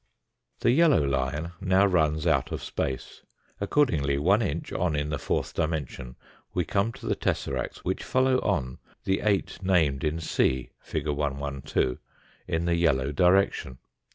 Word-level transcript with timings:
The 0.61 0.71
yellow 0.71 1.03
line 1.03 1.51
now 1.61 1.85
runs 1.85 2.25
out 2.25 2.51
of 2.51 2.63
space; 2.63 3.21
accordingly 3.59 4.17
one 4.17 4.41
inch 4.41 4.73
on 4.73 4.95
in 4.95 5.09
the 5.11 5.19
fourth 5.19 5.53
dimension 5.53 6.15
we 6.55 6.65
come 6.65 6.91
to 6.93 7.05
the 7.05 7.15
tesseracts 7.15 7.85
which 7.85 8.03
follow 8.03 8.39
on 8.39 8.79
the 9.03 9.19
eight 9.21 9.61
named 9.61 10.03
in 10.03 10.19
C, 10.19 10.71
fig. 10.79 11.07
112, 11.09 11.99
in 12.47 12.65
the 12.65 12.73
yellow 12.75 13.11
direction. 13.11 13.77